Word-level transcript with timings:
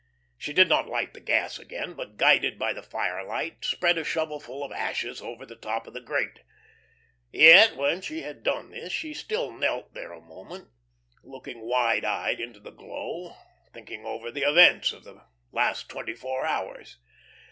She 0.35 0.51
did 0.51 0.67
not 0.67 0.87
light 0.89 1.13
the 1.13 1.19
gas 1.19 1.59
again, 1.59 1.93
but 1.93 2.17
guided 2.17 2.57
by 2.57 2.73
the 2.73 2.81
firelight, 2.81 3.63
spread 3.63 3.99
a 3.99 4.03
shovelful 4.03 4.63
of 4.63 4.71
ashes 4.71 5.21
over 5.21 5.45
the 5.45 5.55
top 5.55 5.85
of 5.85 5.93
the 5.93 6.01
grate. 6.01 6.39
Yet 7.31 7.75
when 7.75 8.01
she 8.01 8.21
had 8.23 8.41
done 8.41 8.71
this, 8.71 8.91
she 8.91 9.13
still 9.13 9.51
knelt 9.51 9.93
there 9.93 10.11
a 10.11 10.19
moment, 10.19 10.69
looking 11.21 11.61
wide 11.61 12.03
eyed 12.03 12.39
into 12.39 12.59
the 12.59 12.71
glow, 12.71 13.35
thinking 13.75 14.03
over 14.03 14.31
the 14.31 14.41
events 14.41 14.91
of 14.91 15.03
the 15.03 15.21
last 15.51 15.87
twenty 15.87 16.15
four 16.15 16.47
hours. 16.47 16.97